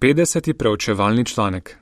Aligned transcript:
50. 0.00 0.52
preučevalni 0.58 1.26
članek. 1.26 1.78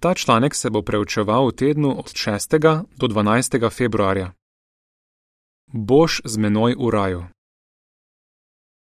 Ta 0.00 0.14
članek 0.14 0.54
se 0.54 0.70
bo 0.70 0.82
preučeval 0.82 1.48
v 1.48 1.52
tednu 1.52 1.98
od 1.98 2.06
6. 2.06 2.84
do 2.96 3.06
12. 3.06 3.70
februarja. 3.76 4.32
Boš 5.66 6.20
z 6.24 6.36
menoj 6.36 6.74
v 6.78 6.90
raju. 6.90 7.24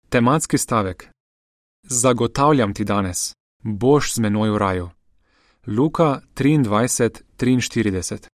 Tematski 0.09 0.59
stavek: 0.59 1.09
Zagotavljam 1.83 2.75
ti 2.75 2.85
danes, 2.85 3.35
boš 3.63 4.15
z 4.15 4.19
menoj 4.19 4.51
v 4.51 4.59
raju. 4.59 4.91
Luka 5.67 6.21
23:43. 6.35 8.29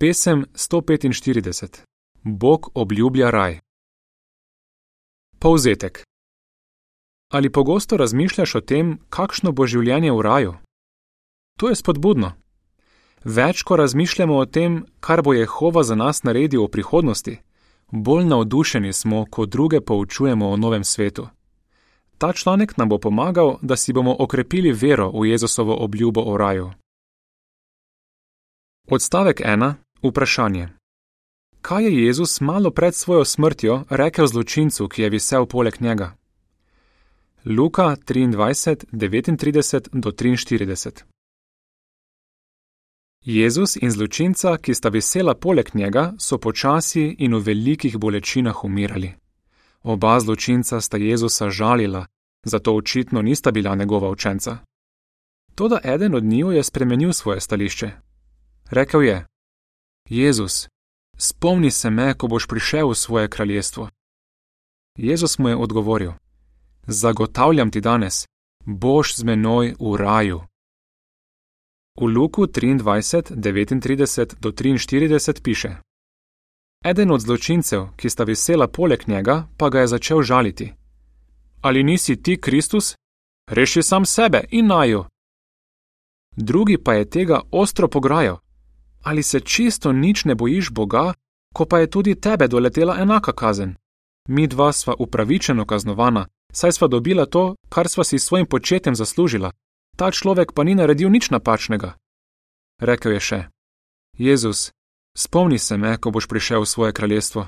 Pesem 0.00 0.44
145: 0.54 1.82
Bog 2.22 2.70
obljublja 2.74 3.30
raj. 3.30 3.60
Povzetek. 5.38 6.11
Ali 7.32 7.50
pogosto 7.50 7.96
razmišljaš 7.96 8.54
o 8.54 8.60
tem, 8.60 8.98
kakšno 9.08 9.52
bo 9.52 9.64
življenje 9.66 10.12
v 10.12 10.20
raju? 10.20 10.52
To 11.58 11.70
je 11.70 11.78
spodbudno. 11.80 12.34
Več, 13.24 13.62
ko 13.62 13.76
razmišljamo 13.80 14.36
o 14.36 14.44
tem, 14.44 14.82
kar 15.00 15.22
bo 15.22 15.32
Jehova 15.32 15.82
za 15.82 15.96
nas 15.96 16.22
naredil 16.28 16.66
v 16.66 16.72
prihodnosti, 16.76 17.38
bolj 17.90 18.28
navdušeni 18.28 18.92
smo, 18.92 19.24
ko 19.30 19.46
druge 19.46 19.80
poučujemo 19.80 20.50
o 20.50 20.56
novem 20.56 20.84
svetu. 20.84 21.28
Ta 22.18 22.32
članek 22.32 22.76
nam 22.76 22.88
bo 22.88 22.98
pomagal, 22.98 23.56
da 23.62 23.76
si 23.76 23.92
bomo 23.92 24.16
okrepili 24.18 24.72
vero 24.72 25.10
v 25.10 25.30
Jezusovo 25.32 25.76
obljubo 25.84 26.20
o 26.20 26.36
raju. 26.36 26.70
Odstavek 28.88 29.40
1. 29.40 29.74
Vprašanje. 30.02 30.68
Kaj 31.62 31.84
je 31.84 32.06
Jezus 32.06 32.40
malo 32.40 32.70
pred 32.70 32.94
svojo 32.94 33.24
smrtjo 33.24 33.84
rekel 33.90 34.26
zločincu, 34.26 34.88
ki 34.88 35.02
je 35.02 35.10
visel 35.10 35.46
poleg 35.46 35.80
njega? 35.80 36.16
Luka 37.44 37.96
23, 37.96 38.86
39 38.92 39.88
do 39.92 40.12
43. 40.12 41.02
Jezus 43.24 43.76
in 43.76 43.90
zločinca, 43.90 44.58
ki 44.62 44.74
sta 44.74 44.88
vesela 44.88 45.34
poleg 45.34 45.74
njega, 45.74 46.12
so 46.18 46.38
počasi 46.38 47.16
in 47.18 47.34
v 47.34 47.42
velikih 47.42 47.98
bolečinah 47.98 48.64
umirali. 48.64 49.10
Oba 49.82 50.20
zločinca 50.20 50.80
sta 50.80 50.96
Jezusa 50.96 51.50
žalila, 51.50 52.06
zato 52.46 52.74
očitno 52.74 53.22
nista 53.22 53.50
bila 53.50 53.74
njegova 53.74 54.10
učenca. 54.10 54.58
Toda 55.54 55.80
eden 55.84 56.14
od 56.14 56.24
njiju 56.24 56.50
je 56.50 56.62
spremenil 56.62 57.12
svoje 57.12 57.40
stališče. 57.40 57.90
Rekel 58.70 59.02
je: 59.02 59.26
Jezus, 60.08 60.68
spomni 61.16 61.70
se 61.70 61.90
me, 61.90 62.14
ko 62.14 62.28
boš 62.28 62.46
prišel 62.46 62.88
v 62.88 62.94
svoje 62.94 63.28
kraljestvo. 63.28 63.88
Jezus 64.98 65.38
mu 65.38 65.48
je 65.48 65.56
odgovoril: 65.56 66.12
Zagotavljam 66.86 67.70
ti 67.70 67.80
danes, 67.80 68.26
boš 68.64 69.16
z 69.16 69.24
menoj 69.24 69.74
v 69.80 69.96
raju. 69.96 70.40
V 72.00 72.04
Luku 72.06 72.46
23, 72.46 73.34
39 73.80 74.34
do 74.40 74.50
43 74.50 75.42
piše: 75.42 75.76
Eden 76.84 77.10
od 77.10 77.20
zločincev, 77.20 77.86
ki 77.96 78.10
sta 78.10 78.24
vesela 78.24 78.68
poleg 78.68 79.08
njega, 79.08 79.46
pa 79.56 79.68
ga 79.68 79.80
je 79.80 79.86
začel 79.86 80.22
žaliti. 80.22 80.72
Ali 81.60 81.82
nisi 81.82 82.22
ti 82.22 82.40
Kristus? 82.40 82.96
Reši 83.50 83.82
sam 83.82 84.04
sebe 84.04 84.44
in 84.50 84.66
naju. 84.66 85.04
Drugi 86.36 86.78
pa 86.78 86.94
je 86.94 87.10
tega 87.10 87.40
ostro 87.50 87.88
pograjal. 87.88 88.38
Ali 89.02 89.22
se 89.22 89.40
čisto 89.40 89.92
nič 89.92 90.24
ne 90.24 90.34
bojiš 90.34 90.70
Boga, 90.70 91.14
ko 91.54 91.64
pa 91.64 91.78
je 91.78 91.90
tudi 91.90 92.20
tebe 92.20 92.48
doletela 92.48 92.96
enaka 93.00 93.32
kazen? 93.32 93.74
Mi 94.28 94.46
dva 94.46 94.72
sva 94.72 94.94
upravičeno 94.98 95.66
kaznovana, 95.66 96.26
saj 96.52 96.72
sva 96.72 96.88
dobila 96.88 97.26
to, 97.26 97.54
kar 97.68 97.88
sva 97.88 98.04
si 98.04 98.18
s 98.18 98.26
svojim 98.26 98.46
početjem 98.46 98.94
zaslužila, 98.94 99.52
ta 99.96 100.10
človek 100.10 100.52
pa 100.52 100.64
ni 100.64 100.74
naredil 100.74 101.10
nič 101.10 101.30
napačnega. 101.30 101.96
Rekel 102.80 103.12
je 103.12 103.20
še: 103.20 103.40
Jezus, 104.18 104.72
spomni 105.16 105.58
se 105.58 105.76
me, 105.76 105.96
ko 105.96 106.10
boš 106.10 106.28
prišel 106.28 106.64
v 106.64 106.68
svoje 106.68 106.92
kraljestvo. 106.92 107.46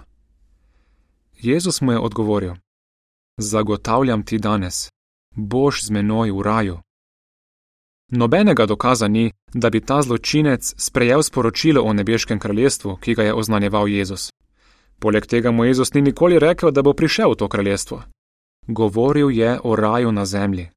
Jezus 1.40 1.80
mu 1.80 1.92
je 1.92 1.98
odgovoril: 1.98 2.54
Zagotavljam 3.36 4.24
ti 4.24 4.38
danes, 4.38 4.88
boš 5.36 5.84
z 5.84 5.90
menoj 5.90 6.30
v 6.30 6.42
raju. 6.42 6.76
Nobenega 8.12 8.66
dokaza 8.66 9.08
ni, 9.08 9.32
da 9.54 9.70
bi 9.70 9.80
ta 9.80 10.02
zločinec 10.02 10.74
sprejel 10.78 11.22
sporočilo 11.22 11.82
o 11.82 11.92
nebeškem 11.92 12.38
kraljestvu, 12.38 12.96
ki 12.96 13.14
ga 13.14 13.22
je 13.22 13.34
oznanjeval 13.34 13.88
Jezus. 13.88 14.30
Poleg 14.98 15.26
tega 15.26 15.50
mu 15.50 15.64
Jezus 15.64 15.94
ni 15.94 16.02
nikoli 16.02 16.38
rekel, 16.38 16.70
da 16.70 16.82
bo 16.82 16.92
prišel 16.92 17.32
v 17.32 17.36
to 17.36 17.48
kraljestvo. 17.48 18.02
Govoril 18.66 19.30
je 19.30 19.60
o 19.64 19.76
raju 19.76 20.12
na 20.12 20.24
zemlji. 20.24 20.70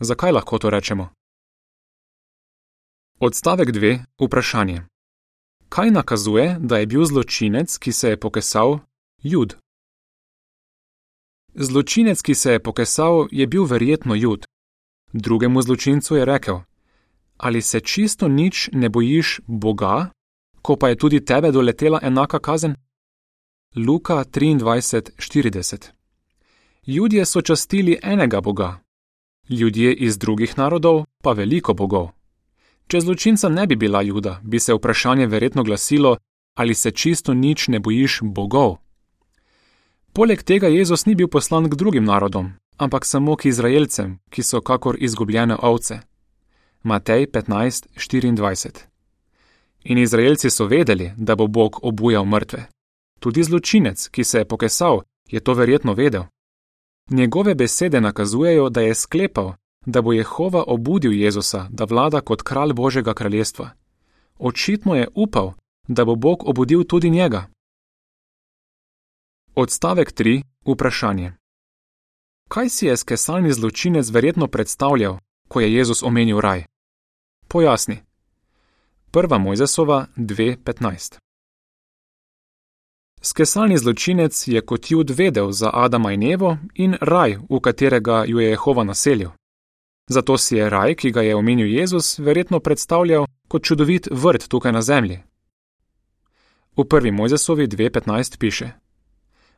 Zakaj 0.00 0.32
lahko 0.32 0.58
to 0.58 0.70
rečemo? 0.70 1.08
Odstavek 3.20 3.68
2. 3.68 4.04
Vprašanje. 4.20 4.82
Kaj 5.68 5.90
nakazuje, 5.90 6.56
da 6.60 6.78
je 6.78 6.86
bil 6.86 7.04
zločinec, 7.04 7.78
ki 7.78 7.92
se 7.92 8.08
je 8.08 8.20
pokesal, 8.20 8.78
jud? 9.22 9.56
Zločinec, 11.54 12.22
ki 12.22 12.34
se 12.34 12.52
je 12.52 12.62
pokesal, 12.62 13.28
je 13.30 13.46
bil 13.46 13.64
verjetno 13.64 14.14
jud. 14.14 14.46
Drugemu 15.12 15.62
zločincu 15.62 16.16
je 16.16 16.24
rekel: 16.24 16.60
Ali 17.36 17.62
se 17.62 17.80
čisto 17.80 18.28
nič 18.28 18.70
ne 18.72 18.88
bojiš 18.88 19.40
Boga, 19.46 20.10
ko 20.62 20.76
pa 20.76 20.88
je 20.88 20.96
tudi 20.96 21.24
tebe 21.24 21.52
doletela 21.52 22.00
enaka 22.02 22.38
kazen? 22.38 22.76
Luka 23.76 24.24
23:40 24.24 26.03
Ljudje 26.86 27.24
so 27.24 27.40
častili 27.40 27.98
enega 28.02 28.40
Boga, 28.40 28.80
ljudje 29.48 29.94
iz 29.94 30.18
drugih 30.18 30.58
narodov 30.58 31.04
pa 31.22 31.32
veliko 31.32 31.74
bogov. 31.74 32.08
Če 32.86 33.00
zločinca 33.00 33.48
ne 33.48 33.66
bi 33.66 33.76
bila 33.76 34.02
juda, 34.02 34.40
bi 34.42 34.60
se 34.60 34.74
vprašanje 34.74 35.26
verjetno 35.26 35.64
glasilo: 35.64 36.16
Ali 36.54 36.74
se 36.74 36.90
čisto 36.90 37.34
nič 37.34 37.68
ne 37.68 37.80
bojiš 37.80 38.18
bogov? 38.22 38.76
Poleg 40.12 40.42
tega 40.42 40.68
Jezus 40.68 41.06
ni 41.06 41.14
bil 41.14 41.28
poslan 41.28 41.70
k 41.70 41.74
drugim 41.74 42.04
narodom, 42.04 42.52
ampak 42.76 43.04
samo 43.04 43.36
k 43.36 43.44
Izraelcem, 43.44 44.18
ki 44.30 44.42
so 44.42 44.60
kakor 44.60 44.96
izgubljene 45.00 45.56
ovce. 45.62 45.98
Matej 46.82 47.26
15:24 47.26 48.70
In 49.84 49.98
Izraelci 49.98 50.50
so 50.50 50.66
vedeli, 50.66 51.12
da 51.16 51.36
bo 51.36 51.46
Bog 51.46 51.78
obujal 51.82 52.24
mrtve. 52.24 52.66
Tudi 53.20 53.42
zločinec, 53.42 54.08
ki 54.08 54.24
se 54.24 54.38
je 54.38 54.44
pokesal, 54.44 55.00
je 55.28 55.40
to 55.40 55.54
verjetno 55.54 55.94
vedel. 55.94 56.22
Njegove 57.10 57.54
besede 57.54 58.00
nakazujejo, 58.00 58.68
da 58.68 58.80
je 58.80 58.94
sklepal, 58.94 59.52
da 59.86 60.02
bo 60.02 60.12
Jehova 60.12 60.64
obudil 60.66 61.12
Jezusa, 61.12 61.68
da 61.70 61.84
vlada 61.84 62.20
kot 62.20 62.42
kralj 62.42 62.72
Božjega 62.72 63.14
kraljestva. 63.14 63.70
Očitno 64.38 64.94
je 64.94 65.08
upal, 65.14 65.52
da 65.88 66.04
bo 66.04 66.14
Bog 66.14 66.48
obudil 66.48 66.84
tudi 66.84 67.10
njega. 67.10 67.46
Odstavek 69.54 70.12
3. 70.12 70.42
Vprašanje. 70.66 71.32
Kaj 72.48 72.68
si 72.68 72.86
je 72.86 72.96
skesalni 72.96 73.52
zločinec 73.52 74.10
verjetno 74.10 74.46
predstavljal, 74.46 75.18
ko 75.48 75.60
je 75.60 75.74
Jezus 75.74 76.02
omenil 76.02 76.40
raj? 76.40 76.64
Pojasni. 77.48 77.98
1. 79.12 79.38
Mojzesova 79.38 80.06
2.15 80.16 81.23
Skesalni 83.24 83.78
zločinec 83.78 84.48
je 84.48 84.60
kot 84.60 84.90
jud 84.90 85.10
vedel 85.10 85.52
za 85.52 85.70
Adama 85.72 86.12
in 86.12 86.32
Evo 86.32 86.58
in 86.74 86.96
raj, 87.00 87.38
v 87.50 87.60
katerega 87.60 88.24
ju 88.28 88.40
je 88.40 88.50
Jehova 88.50 88.84
naselil. 88.84 89.30
Zato 90.10 90.38
si 90.38 90.56
je 90.56 90.70
raj, 90.70 90.94
ki 90.94 91.10
ga 91.10 91.22
je 91.22 91.36
omenil 91.36 91.66
Jezus, 91.66 92.18
verjetno 92.18 92.60
predstavljal 92.60 93.26
kot 93.48 93.64
čudovit 93.64 94.08
vrt 94.10 94.48
tukaj 94.48 94.72
na 94.72 94.82
zemlji. 94.82 95.18
V 96.76 96.84
prvi 96.84 97.10
Mojzesovi 97.10 97.68
2.15 97.68 98.38
piše: 98.38 98.70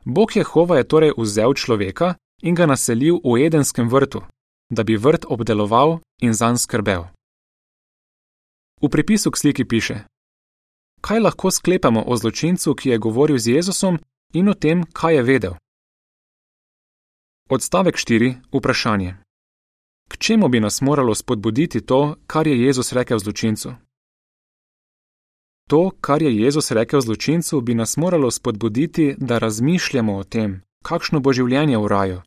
Bog 0.05 0.35
Jehova 0.35 0.77
je 0.77 0.87
torej 0.87 1.11
vzel 1.17 1.53
človeka 1.53 2.15
in 2.41 2.55
ga 2.55 2.65
naselil 2.65 3.19
v 3.23 3.45
edenskem 3.45 3.89
vrtu, 3.89 4.21
da 4.69 4.83
bi 4.83 4.95
vrt 4.95 5.25
obdeloval 5.27 5.99
in 6.21 6.33
zanj 6.33 6.57
skrbel. 6.57 7.03
V 8.81 8.89
pripisu 8.89 9.31
k 9.31 9.37
sliki 9.37 9.65
piše: 9.65 10.07
Kaj 11.07 11.19
lahko 11.19 11.51
sklepamo 11.51 12.03
o 12.07 12.15
zločincu, 12.17 12.73
ki 12.75 12.89
je 12.89 12.97
govoril 12.97 13.37
z 13.39 13.47
Jezusom 13.47 13.97
in 14.33 14.49
o 14.49 14.53
tem, 14.53 14.83
kaj 14.93 15.15
je 15.15 15.21
vedel? 15.23 15.53
Odstavek 17.49 17.95
4. 17.95 18.35
Vprašanje. 18.51 19.15
K 20.11 20.17
čemu 20.17 20.49
bi 20.49 20.59
nas 20.59 20.81
moralo 20.81 21.15
spodbuditi 21.15 21.81
to, 21.81 22.15
kar 22.27 22.47
je 22.47 22.61
Jezus 22.61 22.91
rekel 22.91 23.19
zločincu? 23.19 23.71
To, 25.69 25.91
kar 26.01 26.21
je 26.21 26.37
Jezus 26.37 26.71
rekel 26.71 27.01
zločincu, 27.01 27.61
bi 27.61 27.75
nas 27.75 27.97
moralo 27.97 28.31
spodbuditi, 28.31 29.15
da 29.17 29.37
razmišljamo 29.37 30.17
o 30.17 30.23
tem, 30.23 30.61
kakšno 30.83 31.19
bo 31.19 31.33
življenje 31.33 31.77
v 31.77 31.87
raju. 31.87 32.21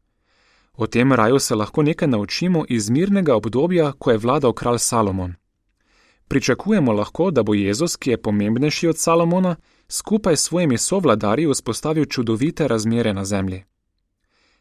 O 0.73 0.87
tem 0.87 1.13
raju 1.13 1.39
se 1.39 1.55
lahko 1.55 1.83
nekaj 1.83 2.09
naučimo 2.09 2.65
iz 2.69 2.91
mirnega 2.91 3.37
obdobja, 3.37 3.93
ko 3.93 4.11
je 4.11 4.19
vladal 4.19 4.53
kralj 4.53 4.79
Salomon. 4.79 5.40
Pričakujemo 6.31 6.93
lahko, 6.93 7.31
da 7.31 7.43
bo 7.43 7.55
Jezus, 7.55 7.97
ki 7.97 8.11
je 8.11 8.23
pomembnejši 8.23 8.89
od 8.89 8.99
Salomona, 8.99 9.57
skupaj 9.89 10.37
s 10.37 10.43
svojimi 10.43 10.79
sovladarji 10.79 11.47
vzpostavil 11.53 12.05
čudovite 12.05 12.69
razmere 12.69 13.15
na 13.15 13.25
zemlji. 13.25 13.65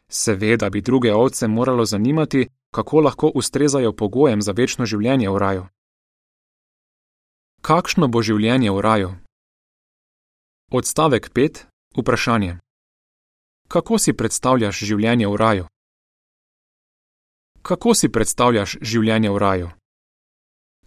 Seveda 0.08 0.70
bi 0.70 0.80
druge 0.80 1.14
ovce 1.14 1.48
moralo 1.48 1.84
zanimati, 1.84 2.48
kako 2.74 3.00
lahko 3.00 3.32
ustrezajo 3.34 3.92
pogojem 3.92 4.42
za 4.42 4.52
večno 4.52 4.86
življenje 4.86 5.30
v 5.30 5.38
raju. 5.38 5.66
Kakšno 7.62 8.08
bo 8.08 8.22
življenje 8.22 8.70
v 8.70 8.80
raju? 8.80 9.14
Odstavek 10.70 11.30
5. 11.34 11.64
Vprašanje. 11.96 12.58
Kako 13.68 13.98
si 13.98 14.12
predstavljaš 14.12 14.78
življenje 14.78 15.26
v 15.26 15.36
raju? 15.36 15.66
Kako 17.62 17.94
si 17.94 18.08
predstavljaš 18.08 18.78
življenje 18.80 19.30
v 19.30 19.38
raju? 19.38 19.79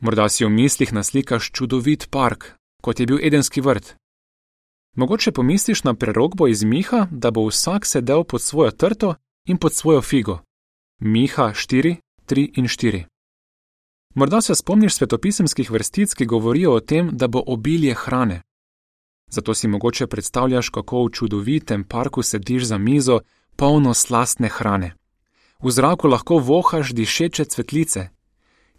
Morda 0.04 0.28
si 0.30 0.44
v 0.44 0.50
mislih 0.52 0.92
naslikaš 0.94 1.48
čudovit 1.56 2.10
park, 2.12 2.60
kot 2.84 3.00
je 3.00 3.06
bil 3.06 3.20
Edenski 3.24 3.62
vrt. 3.62 3.96
Mogoče 4.96 5.32
pomisliš 5.32 5.84
na 5.84 5.94
prerogbo 5.94 6.48
iz 6.48 6.64
Miha, 6.64 7.08
da 7.12 7.32
bo 7.32 7.48
vsak 7.48 7.86
sedel 7.86 8.24
pod 8.24 8.42
svojo 8.42 8.72
trto 8.72 9.16
in 9.48 9.58
pod 9.58 9.74
svojo 9.74 10.02
figo. 10.02 10.40
Miha 11.00 11.54
4, 11.56 11.96
3 12.28 12.52
in 12.56 12.66
4. 12.66 13.04
Morda 14.16 14.42
se 14.42 14.56
spomniš 14.56 14.96
svetopisemskih 14.96 15.72
vrstic, 15.72 16.14
ki 16.14 16.26
govorijo 16.26 16.74
o 16.74 16.80
tem, 16.80 17.10
da 17.14 17.28
bo 17.28 17.44
obilje 17.48 17.96
hrane. 17.96 18.42
Zato 19.32 19.54
si 19.54 19.68
mogoče 19.68 20.08
predstavljaš, 20.08 20.70
kako 20.70 21.06
v 21.06 21.12
čudovitem 21.12 21.84
parku 21.84 22.24
sediš 22.24 22.64
za 22.64 22.78
mizo, 22.78 23.20
polno 23.56 23.94
slastne 23.94 24.50
hrane. 24.50 24.96
V 25.64 25.72
zraku 25.72 26.08
lahko 26.08 26.38
vohaš 26.38 26.92
dišeče 26.92 27.46
cvetlice, 27.46 28.10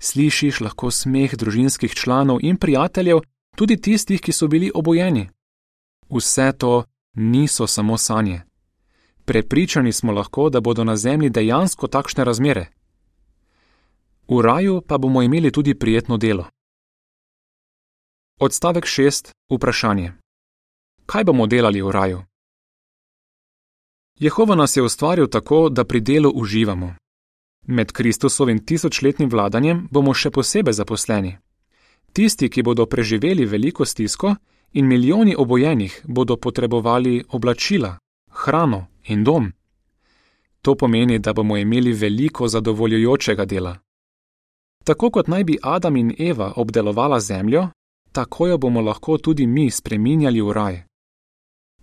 slišiš 0.04 0.60
lahko 0.60 0.90
smeh 0.90 1.36
družinskih 1.36 1.94
članov 1.94 2.38
in 2.42 2.56
prijateljev, 2.56 3.20
tudi 3.56 3.80
tistih, 3.80 4.20
ki 4.20 4.32
so 4.32 4.48
bili 4.48 4.70
obojeni. 4.74 5.28
Vse 6.10 6.52
to 6.58 6.84
niso 7.14 7.66
samo 7.66 7.98
sanje. 7.98 8.42
Prepričani 9.24 9.92
smo 9.92 10.12
lahko, 10.12 10.50
da 10.50 10.60
bodo 10.60 10.84
na 10.84 10.96
zemlji 10.96 11.30
dejansko 11.30 11.86
takšne 11.86 12.24
razmere. 12.24 12.66
V 14.28 14.42
raju 14.42 14.82
pa 14.88 14.98
bomo 14.98 15.22
imeli 15.22 15.52
tudi 15.52 15.74
prijetno 15.74 16.16
delo. 16.16 16.44
Odstavek 18.40 18.84
6. 18.84 19.32
Vprašanje. 19.50 20.12
Kaj 21.06 21.24
bomo 21.24 21.46
delali 21.46 21.82
v 21.82 21.90
raju? 21.90 22.22
Jehova 24.18 24.54
nas 24.54 24.76
je 24.76 24.82
ustvaril 24.82 25.26
tako, 25.26 25.68
da 25.68 25.84
pri 25.84 26.00
delu 26.00 26.30
uživamo. 26.30 26.94
Med 27.66 27.92
Kristusovim 27.92 28.58
tisočletnim 28.64 29.30
vladanjem 29.30 29.86
bomo 29.90 30.14
še 30.14 30.30
posebej 30.30 30.74
zaposleni. 30.76 31.36
Tisti, 32.12 32.48
ki 32.48 32.62
bodo 32.62 32.86
preživeli 32.86 33.46
veliko 33.46 33.84
stisko 33.84 34.34
in 34.72 34.86
milijoni 34.86 35.34
obojenih, 35.38 36.00
bodo 36.04 36.36
potrebovali 36.36 37.24
oblačila, 37.28 37.96
hrano 38.30 38.86
in 39.08 39.24
dom. 39.24 39.52
To 40.62 40.74
pomeni, 40.74 41.18
da 41.18 41.32
bomo 41.32 41.56
imeli 41.56 41.92
veliko 41.92 42.48
zadovoljujočega 42.48 43.44
dela. 43.44 43.76
Tako 44.84 45.10
kot 45.10 45.28
naj 45.28 45.44
bi 45.44 45.58
Adam 45.62 45.96
in 45.96 46.14
Eva 46.18 46.52
obdelovala 46.56 47.20
zemljo, 47.20 47.68
tako 48.12 48.46
jo 48.46 48.58
bomo 48.58 48.80
lahko 48.80 49.18
tudi 49.18 49.46
mi 49.46 49.70
spreminjali 49.70 50.40
v 50.40 50.52
raj. 50.52 50.82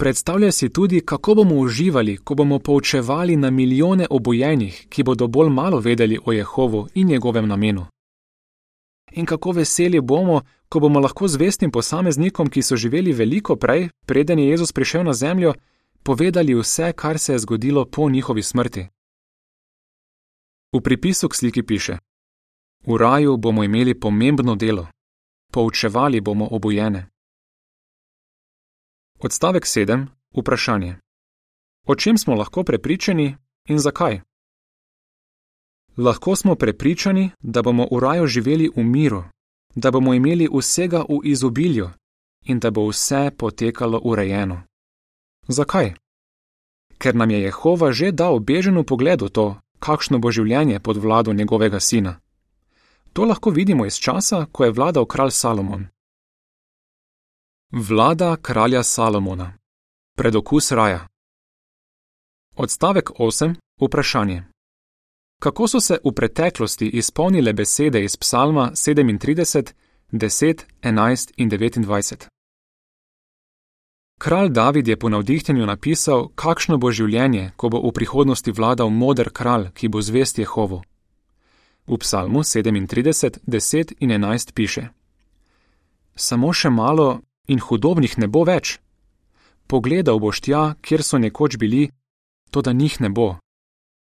Predstavljaj 0.01 0.51
si 0.51 0.69
tudi, 0.69 1.01
kako 1.05 1.35
bomo 1.35 1.55
uživali, 1.55 2.17
ko 2.17 2.35
bomo 2.35 2.59
poučevali 2.59 3.35
na 3.35 3.49
milijone 3.49 4.07
obojenih, 4.09 4.87
ki 4.89 5.03
bodo 5.03 5.27
bolj 5.27 5.49
malo 5.49 5.79
vedeli 5.79 6.17
o 6.25 6.31
Jehovu 6.31 6.87
in 6.93 7.07
njegovem 7.07 7.47
namenu. 7.47 7.85
In 9.11 9.25
kako 9.25 9.51
veseli 9.51 10.01
bomo, 10.01 10.41
ko 10.69 10.79
bomo 10.79 10.99
lahko 10.99 11.27
zvestim 11.27 11.71
posameznikom, 11.71 12.49
ki 12.49 12.61
so 12.61 12.75
živeli 12.75 13.13
veliko 13.13 13.55
prej, 13.55 13.89
preden 14.05 14.39
je 14.39 14.49
Jezus 14.49 14.71
prišel 14.71 15.03
na 15.03 15.13
zemljo, 15.13 15.53
povedali 16.03 16.55
vse, 16.55 16.93
kar 16.95 17.19
se 17.19 17.33
je 17.33 17.39
zgodilo 17.39 17.85
po 17.85 18.09
njihovi 18.09 18.43
smrti. 18.43 18.87
V 20.73 20.81
pripisu 20.81 21.29
k 21.29 21.35
sliki 21.35 21.63
piše: 21.63 21.97
V 22.87 22.97
raju 22.97 23.37
bomo 23.37 23.63
imeli 23.63 23.99
pomembno 23.99 24.55
delo, 24.55 24.87
poučevali 25.51 26.21
bomo 26.21 26.47
obojene. 26.51 27.07
Odstavek 29.23 29.65
7. 29.65 30.05
Vprašanje. 30.37 30.95
O 31.87 31.95
čem 31.95 32.17
smo 32.17 32.35
lahko 32.35 32.63
prepričani 32.63 33.35
in 33.69 33.79
zakaj? 33.79 34.21
Lahko 35.97 36.35
smo 36.35 36.55
prepričani, 36.55 37.29
da 37.39 37.61
bomo 37.61 37.87
v 37.91 37.99
raju 37.99 38.27
živeli 38.27 38.71
v 38.75 38.83
miru, 38.83 39.23
da 39.75 39.91
bomo 39.91 40.13
imeli 40.13 40.49
vsega 40.53 41.05
v 41.09 41.19
izobilju 41.23 41.89
in 42.45 42.59
da 42.59 42.71
bo 42.71 42.87
vse 42.87 43.31
potekalo 43.37 44.01
urejeno. 44.03 44.61
Zakaj? 45.47 45.93
Ker 46.97 47.15
nam 47.15 47.31
je 47.31 47.41
Jehova 47.41 47.91
že 47.91 48.11
dal 48.11 48.39
bežen 48.39 48.83
pogled 48.83 49.21
v 49.21 49.29
to, 49.29 49.55
kakšno 49.79 50.17
bo 50.19 50.31
življenje 50.31 50.79
pod 50.79 50.97
vlado 50.97 51.33
njegovega 51.33 51.79
sina. 51.79 52.19
To 53.13 53.25
lahko 53.25 53.49
vidimo 53.49 53.85
iz 53.85 53.99
časa, 53.99 54.45
ko 54.51 54.65
je 54.65 54.71
vladal 54.71 55.05
kralj 55.05 55.31
Salomon. 55.31 55.87
Vlada 57.73 58.35
kralja 58.35 58.83
Salomona. 58.83 59.53
Predokus 60.17 60.71
raja. 60.71 61.07
Odstavek 62.55 63.09
8. 63.19 63.55
Vprašanje. 63.81 64.43
Kako 65.39 65.67
so 65.67 65.79
se 65.79 65.97
v 66.05 66.11
preteklosti 66.11 66.87
izpolnile 66.87 67.53
besede 67.53 68.03
iz 68.03 68.17
Psalma 68.17 68.71
37, 68.73 69.73
10, 70.11 70.63
11 70.81 71.31
in 71.37 71.49
29? 71.49 72.27
Kralj 74.19 74.49
David 74.49 74.87
je 74.87 74.99
po 74.99 75.09
navdihnjenju 75.09 75.65
napisal, 75.65 76.27
kakšno 76.35 76.77
bo 76.77 76.91
življenje, 76.91 77.51
ko 77.55 77.69
bo 77.69 77.79
v 77.87 77.91
prihodnosti 77.91 78.51
vladal 78.51 78.89
moder 78.89 79.29
kralj, 79.29 79.71
ki 79.73 79.87
bo 79.87 80.01
zvest 80.01 80.39
Jehovu. 80.39 80.81
V 81.87 81.97
Psalmu 81.97 82.39
37, 82.39 83.39
10 83.47 83.93
in 83.99 84.09
11 84.09 84.53
piše: 84.53 84.87
Samo 86.15 86.53
še 86.53 86.69
malo 86.69 87.21
in 87.51 87.59
hudobnih 87.59 88.17
ne 88.17 88.27
bo 88.27 88.43
več. 88.47 88.79
Pogledal 89.67 90.19
boš 90.19 90.41
tja, 90.45 90.63
kjer 90.81 91.03
so 91.03 91.19
nekoč 91.19 91.57
bili, 91.57 91.89
to 92.51 92.61
da 92.61 92.73
njih 92.73 93.01
ne 93.01 93.09
bo. 93.09 93.29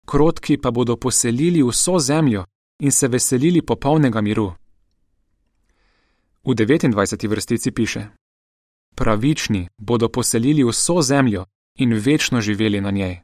Krotki 0.06 0.58
pa 0.58 0.72
bodo 0.72 0.98
poselili 0.98 1.62
vso 1.64 2.00
zemljo 2.00 2.46
in 2.82 2.92
se 2.92 3.08
veselili 3.08 3.62
popolnega 3.62 4.22
miru. 4.22 4.54
V 6.44 6.56
29. 6.56 7.30
vrstici 7.30 7.72
piše: 7.72 8.08
Pravični 8.96 9.68
bodo 9.78 10.10
poselili 10.10 10.64
vso 10.64 11.02
zemljo 11.02 11.46
in 11.78 11.94
večno 11.94 12.42
živeli 12.42 12.82
na 12.82 12.92
njej. 12.92 13.22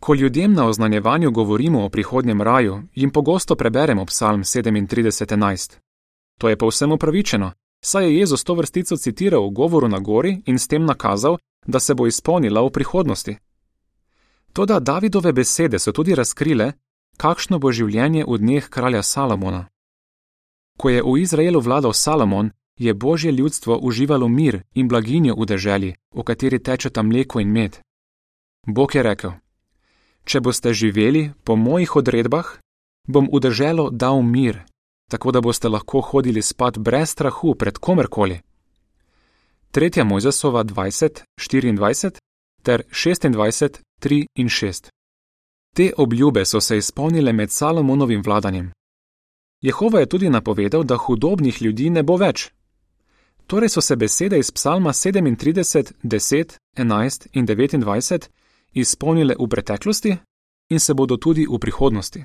Ko 0.00 0.14
ljudem 0.14 0.52
na 0.52 0.66
oznanjevanju 0.66 1.30
govorimo 1.30 1.84
o 1.84 1.88
prihodnjem 1.88 2.42
raju, 2.42 2.82
jim 2.94 3.10
pogosto 3.10 3.56
preberemo 3.56 4.06
Psalm 4.06 4.42
37:11. 4.42 5.78
To 6.38 6.48
je 6.48 6.58
povsem 6.58 6.92
upravičeno, 6.92 7.52
saj 7.84 8.04
je 8.04 8.18
Jezus 8.18 8.44
to 8.44 8.54
vrstico 8.54 8.96
citiral 8.96 9.46
v 9.46 9.52
govoru 9.52 9.88
na 9.88 9.98
gori 9.98 10.42
in 10.46 10.58
s 10.58 10.68
tem 10.68 10.84
nakazal, 10.84 11.38
da 11.66 11.80
se 11.80 11.94
bo 11.94 12.06
izpolnila 12.06 12.62
v 12.62 12.70
prihodnosti. 12.70 13.36
Toda 14.52 14.80
Davidove 14.80 15.32
besede 15.32 15.78
so 15.78 15.92
tudi 15.92 16.14
razkrile, 16.14 16.72
kakšno 17.16 17.58
bo 17.58 17.72
življenje 17.72 18.24
v 18.24 18.38
dneh 18.38 18.68
kralja 18.68 19.02
Salomona. 19.02 19.68
Ko 20.78 20.88
je 20.88 21.02
v 21.02 21.18
Izraelu 21.22 21.60
vladal 21.60 21.92
Salomon, 21.92 22.50
je 22.78 22.94
božje 22.94 23.32
ljudstvo 23.32 23.78
uživalo 23.78 24.28
mir 24.28 24.62
in 24.74 24.88
blaginjo 24.88 25.34
v 25.38 25.46
deželi, 25.46 25.94
v 26.14 26.22
kateri 26.22 26.58
tečeta 26.58 27.02
mleko 27.02 27.40
in 27.40 27.52
med. 27.52 27.78
Bog 28.66 28.94
je 28.94 29.02
rekel: 29.02 29.32
Če 30.24 30.40
boste 30.40 30.74
živeli 30.74 31.30
po 31.44 31.56
mojih 31.56 31.96
odredbah, 31.96 32.58
bom 33.06 33.28
v 33.32 33.40
deželo 33.40 33.90
dal 33.90 34.22
mir, 34.22 34.64
tako 35.10 35.32
da 35.32 35.40
boste 35.40 35.68
lahko 35.68 36.00
hodili 36.00 36.42
spat 36.42 36.78
brez 36.78 37.10
strahu 37.10 37.54
pred 37.54 37.78
komerkoli. 37.78 38.40
3. 39.72 40.04
Mojzesova 40.04 40.64
20, 40.64 41.22
24 41.38 42.18
ter 42.62 42.82
26, 42.90 43.80
3 44.00 44.26
in 44.34 44.48
6. 44.48 44.88
Te 45.74 45.92
obljube 45.96 46.44
so 46.44 46.60
se 46.60 46.78
izpolnile 46.78 47.32
med 47.32 47.50
Salomonovim 47.50 48.22
vladanjem. 48.24 48.72
Jehova 49.60 50.00
je 50.00 50.06
tudi 50.06 50.30
napovedal, 50.30 50.84
da 50.84 50.96
hudobnih 50.96 51.62
ljudi 51.62 51.90
ne 51.90 52.02
bo 52.02 52.16
več. 52.16 52.50
Torej 53.46 53.68
so 53.68 53.80
se 53.80 53.96
besede 53.96 54.38
iz 54.38 54.50
psalma 54.50 54.92
37, 54.92 55.92
10, 56.02 56.56
11 56.76 57.26
in 57.32 57.46
29 57.46 58.28
izpolnile 58.72 59.34
v 59.38 59.48
preteklosti 59.48 60.16
in 60.70 60.80
se 60.80 60.94
bodo 60.94 61.16
tudi 61.16 61.46
v 61.50 61.58
prihodnosti. 61.58 62.24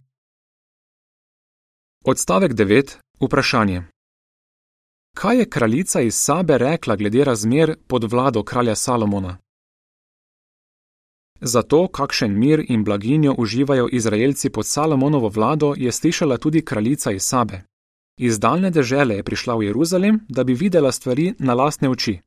Odstavek 2.06 2.51
9. 2.51 2.98
Vprašanje. 3.22 3.84
Kaj 5.18 5.38
je 5.38 5.50
kraljica 5.50 6.01
iz 6.01 6.15
Sabe 6.15 6.58
rekla 6.58 6.96
glede 6.96 7.24
razmer 7.24 7.75
pod 7.88 8.12
vlado 8.12 8.44
kralja 8.44 8.75
Salomona? 8.75 9.38
Zato, 11.41 11.88
kakšen 11.88 12.39
mir 12.39 12.65
in 12.70 12.84
blaginjo 12.84 13.36
uživajo 13.38 13.89
Izraelci 13.91 14.50
pod 14.50 14.65
Salomonovo 14.65 15.29
vlado, 15.29 15.74
je 15.77 15.91
slišala 15.91 16.38
tudi 16.38 16.65
kraljica 16.65 17.12
iz 17.12 17.24
Sabe. 17.24 17.62
Iz 18.18 18.39
daljne 18.39 18.70
dežele 18.70 19.15
je 19.15 19.24
prišla 19.24 19.56
v 19.56 19.63
Jeruzalem, 19.63 20.20
da 20.29 20.44
bi 20.44 20.53
videla 20.53 20.91
stvari 20.91 21.34
na 21.39 21.53
lastne 21.53 21.89
oči. 21.89 22.20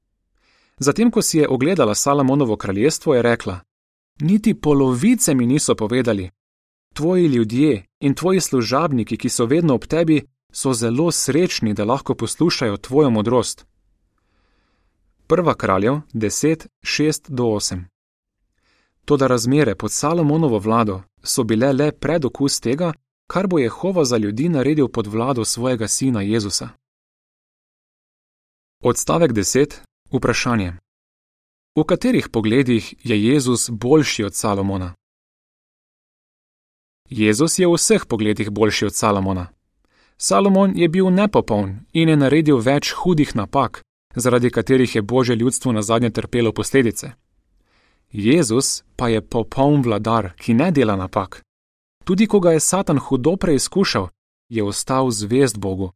Zatem, 0.78 1.10
ko 1.10 1.22
si 1.22 1.38
je 1.38 1.48
ogledala 1.48 1.94
Salomonovo 1.94 2.56
kraljestvo, 2.56 3.14
je 3.14 3.22
rekla: 3.22 3.60
Niti 4.20 4.54
polovice 4.54 5.34
mi 5.34 5.46
niso 5.46 5.74
povedali. 5.74 6.30
Tvoji 6.92 7.26
ljudje 7.26 7.84
in 8.00 8.14
tvoji 8.14 8.40
služabniki, 8.40 9.16
ki 9.16 9.28
so 9.28 9.46
vedno 9.46 9.74
ob 9.74 9.86
tebi, 9.86 10.22
so 10.52 10.72
zelo 10.72 11.10
srečni, 11.10 11.74
da 11.74 11.84
lahko 11.84 12.14
poslušajo 12.14 12.76
tvojo 12.76 13.10
modrost. 13.10 13.66
Prva 15.26 15.54
kraljev 15.54 15.94
10, 16.12 16.66
6 16.82 17.30
do 17.30 17.44
8. 17.44 17.84
Toda 19.04 19.26
razmere 19.26 19.74
pod 19.74 19.92
Salomonovo 19.92 20.58
vlado 20.58 21.02
so 21.22 21.44
bile 21.44 21.72
le 21.72 21.92
predokus 21.92 22.60
tega, 22.60 22.92
kar 23.26 23.46
bo 23.46 23.58
Jehova 23.58 24.04
za 24.04 24.16
ljudi 24.16 24.48
naredil 24.48 24.88
pod 24.88 25.06
vlado 25.06 25.44
svojega 25.44 25.88
sina 25.88 26.22
Jezusa. 26.22 26.68
Odstavek 28.80 29.32
10. 29.32 29.74
Vprašanje. 30.12 30.72
V 31.76 31.84
katerih 31.84 32.28
pogledih 32.28 32.94
je 33.04 33.24
Jezus 33.24 33.70
boljši 33.70 34.24
od 34.24 34.34
Salomona? 34.34 34.94
Jezus 37.12 37.58
je 37.58 37.66
v 37.66 37.76
vseh 37.76 38.04
pogledih 38.08 38.50
boljši 38.50 38.86
od 38.86 38.94
Salomona. 38.94 39.46
Salomon 40.16 40.72
je 40.76 40.88
bil 40.88 41.10
nepopoln 41.10 41.80
in 41.92 42.08
je 42.08 42.16
naredil 42.16 42.56
več 42.56 42.92
hudih 42.92 43.36
napak, 43.36 43.82
zaradi 44.16 44.50
katerih 44.50 44.94
je 44.94 45.02
Božje 45.02 45.36
ljudstvo 45.36 45.72
na 45.72 45.82
zadnje 45.82 46.10
trpelo 46.10 46.52
posledice. 46.52 47.12
Jezus 48.12 48.84
pa 48.96 49.08
je 49.08 49.20
popoln 49.20 49.82
vladar, 49.82 50.32
ki 50.36 50.54
ne 50.54 50.70
dela 50.70 50.96
napak. 50.96 51.42
Tudi 52.04 52.26
ko 52.26 52.40
ga 52.40 52.52
je 52.52 52.60
Satan 52.60 52.98
hudo 52.98 53.36
preizkušal, 53.36 54.08
je 54.48 54.64
ostal 54.64 55.10
zvest 55.10 55.58
Bogu. 55.58 55.92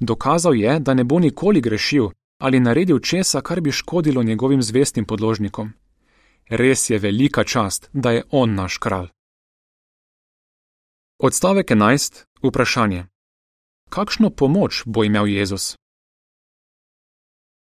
Dokazal 0.00 0.54
je, 0.54 0.78
da 0.80 0.94
ne 0.94 1.04
bo 1.04 1.18
nikoli 1.18 1.60
grešil 1.60 2.10
ali 2.38 2.60
naredil 2.60 2.98
česa, 2.98 3.40
kar 3.40 3.60
bi 3.60 3.72
škodilo 3.72 4.22
njegovim 4.22 4.62
zvestim 4.62 5.04
podložnikom. 5.04 5.72
Res 6.48 6.90
je 6.90 6.98
velika 6.98 7.44
čast, 7.44 7.88
da 7.92 8.10
je 8.10 8.22
on 8.30 8.54
naš 8.54 8.78
kralj. 8.78 9.08
Odstavek 11.18 11.70
11. 11.70 12.24
Vprašanje. 12.42 13.06
Kakšno 13.90 14.30
pomoč 14.30 14.82
bo 14.86 15.04
imel 15.04 15.26
Jezus? 15.26 15.76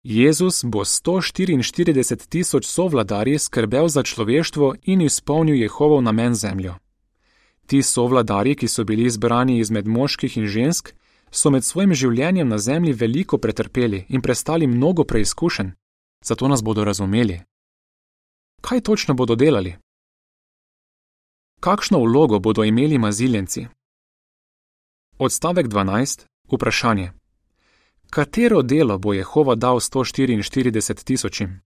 Jezus 0.03 0.65
bo 0.65 0.79
144 0.85 2.29
tisoč 2.29 2.67
sovladarji 2.67 3.39
skrbel 3.39 3.89
za 3.89 4.03
človeštvo 4.03 4.75
in 4.83 5.01
izpolnil 5.01 5.55
Jehovov 5.55 6.03
namen 6.03 6.35
zemljo. 6.35 6.75
Ti 7.67 7.83
sovladarji, 7.83 8.55
ki 8.55 8.69
so 8.69 8.85
bili 8.85 9.07
izbrani 9.07 9.59
izmed 9.59 9.87
moških 9.87 10.37
in 10.37 10.47
žensk, 10.47 10.91
so 11.31 11.51
med 11.51 11.65
svojim 11.65 11.95
življenjem 11.95 12.49
na 12.49 12.59
zemlji 12.59 12.93
veliko 12.93 13.39
pretrpeli 13.39 14.07
in 14.09 14.21
prestali 14.21 14.67
mnogo 14.67 15.05
preizkušenj, 15.05 15.71
zato 16.25 16.49
nas 16.49 16.63
bodo 16.63 16.85
razumeli. 16.85 17.41
Kaj 18.61 18.81
točno 18.81 19.15
bodo 19.15 19.35
delali? 19.35 19.77
Kakšno 21.61 21.99
vlogo 21.99 22.39
bodo 22.39 22.65
imeli 22.65 22.99
maziljenci? 22.99 23.67
Odstavek 25.19 25.67
12. 25.67 26.27
Vprašanje. 26.53 27.13
Katero 28.11 28.63
delo 28.63 28.99
bo 28.99 29.13
Jehova 29.13 29.55
dal 29.55 29.77
144 29.77 31.05
tisočim? 31.05 31.61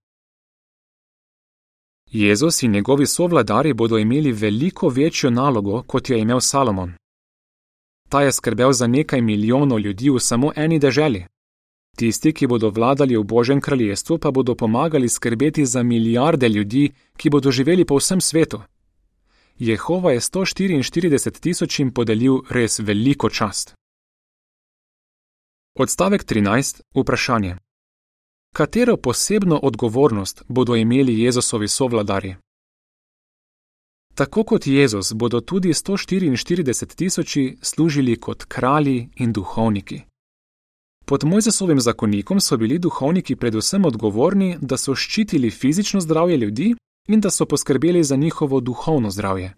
Jezus 2.11 2.63
in 2.63 2.73
njegovi 2.73 3.07
sovladari 3.07 3.73
bodo 3.73 3.99
imeli 3.99 4.33
veliko 4.33 4.89
večjo 4.89 5.31
nalogo, 5.31 5.83
kot 5.83 6.11
jo 6.11 6.17
je 6.17 6.23
imel 6.23 6.41
Salomon. 6.41 6.93
Ta 8.09 8.23
je 8.23 8.33
skrbel 8.33 8.73
za 8.73 8.87
nekaj 8.87 9.21
milijonov 9.21 9.81
ljudi 9.81 10.11
v 10.11 10.19
samo 10.19 10.53
eni 10.57 10.79
deželi. 10.79 11.27
Tisti, 11.97 12.33
ki 12.33 12.47
bodo 12.47 12.71
vladali 12.71 13.17
v 13.17 13.23
Božjem 13.23 13.61
kraljestvu, 13.61 14.19
pa 14.19 14.31
bodo 14.31 14.55
pomagali 14.55 15.09
skrbeti 15.09 15.67
za 15.67 15.83
milijarde 15.83 16.49
ljudi, 16.49 16.93
ki 17.17 17.31
bodo 17.31 17.51
živeli 17.51 17.85
po 17.85 17.97
vsem 17.97 18.21
svetu. 18.21 18.61
Jehova 19.59 20.13
je 20.13 20.21
144 20.21 21.41
tisočim 21.41 21.93
podelil 21.95 22.41
res 22.51 22.79
veliko 22.79 23.31
čast. 23.31 23.75
Odstavek 25.79 26.25
13. 26.25 26.81
Vprašanje. 26.95 27.57
Katero 28.55 28.97
posebno 28.97 29.61
odgovornost 29.63 30.43
bodo 30.49 30.77
imeli 30.77 31.21
Jezusovi 31.21 31.69
sovladarji? 31.69 32.37
Tako 34.15 34.45
kot 34.45 34.67
Jezus 34.67 35.13
bodo 35.13 35.41
tudi 35.41 35.69
144 35.69 36.95
tisoči 36.95 37.59
služili 37.63 38.17
kot 38.21 38.45
kralji 38.45 39.09
in 39.17 39.33
duhovniki. 39.33 40.01
Pod 41.05 41.25
Mojzesovim 41.25 41.81
zakonikom 41.81 42.41
so 42.41 42.57
bili 42.57 42.79
duhovniki 42.79 43.37
predvsem 43.37 43.85
odgovorni, 43.85 44.59
da 44.61 44.77
so 44.77 44.95
ščitili 44.95 45.51
fizično 45.51 46.01
zdravje 46.01 46.37
ljudi 46.37 46.75
in 47.09 47.21
da 47.21 47.31
so 47.31 47.47
poskrbeli 47.47 48.05
za 48.05 48.17
njihovo 48.17 48.61
duhovno 48.61 49.11
zdravje. 49.11 49.55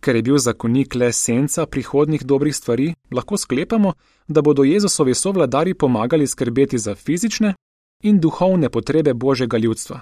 Ker 0.00 0.16
je 0.16 0.22
bil 0.22 0.38
zakonik 0.38 0.94
le 0.94 1.12
senca 1.12 1.66
prihodnih 1.66 2.24
dobrih 2.24 2.56
stvari, 2.56 2.94
lahko 3.10 3.36
sklepamo, 3.36 3.92
da 4.28 4.42
bodo 4.42 4.64
Jezusovi 4.64 5.14
sovladari 5.14 5.74
pomagali 5.74 6.26
skrbeti 6.26 6.78
za 6.78 6.94
fizične 6.94 7.54
in 8.02 8.20
duhovne 8.20 8.70
potrebe 8.70 9.14
Božjega 9.14 9.58
ljudstva. 9.58 10.00